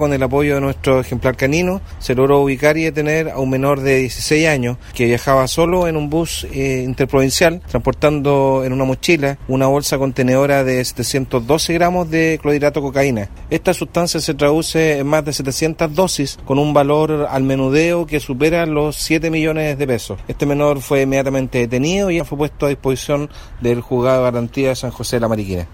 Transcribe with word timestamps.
Con 0.00 0.14
el 0.14 0.22
apoyo 0.22 0.54
de 0.54 0.62
nuestro 0.62 0.98
ejemplar 0.98 1.36
canino, 1.36 1.82
se 1.98 2.14
logró 2.14 2.40
ubicar 2.40 2.78
y 2.78 2.84
detener 2.84 3.28
a 3.28 3.38
un 3.38 3.50
menor 3.50 3.82
de 3.82 3.96
16 3.96 4.48
años 4.48 4.78
que 4.94 5.04
viajaba 5.04 5.46
solo 5.46 5.88
en 5.88 5.96
un 5.98 6.08
bus 6.08 6.46
eh, 6.54 6.84
interprovincial, 6.86 7.60
transportando 7.68 8.62
en 8.64 8.72
una 8.72 8.86
mochila 8.86 9.36
una 9.46 9.66
bolsa 9.66 9.98
contenedora 9.98 10.64
de 10.64 10.82
712 10.82 11.74
gramos 11.74 12.10
de 12.10 12.38
clorhidrato 12.40 12.80
cocaína. 12.80 13.28
Esta 13.50 13.74
sustancia 13.74 14.20
se 14.20 14.32
traduce 14.32 15.00
en 15.00 15.06
más 15.06 15.22
de 15.22 15.34
700 15.34 15.94
dosis 15.94 16.38
con 16.46 16.58
un 16.58 16.72
valor 16.72 17.28
al 17.30 17.42
menudeo 17.42 18.06
que 18.06 18.20
supera 18.20 18.64
los 18.64 18.96
7 18.96 19.30
millones 19.30 19.76
de 19.76 19.86
pesos. 19.86 20.18
Este 20.28 20.46
menor 20.46 20.80
fue 20.80 21.02
inmediatamente 21.02 21.58
detenido 21.58 22.10
y 22.10 22.20
fue 22.20 22.38
puesto 22.38 22.64
a 22.64 22.70
disposición 22.70 23.28
del 23.60 23.82
juzgado 23.82 24.24
de 24.24 24.30
garantía 24.30 24.68
de 24.70 24.76
San 24.76 24.92
José 24.92 25.16
de 25.16 25.20
la 25.20 25.28
Mariquina. 25.28 25.68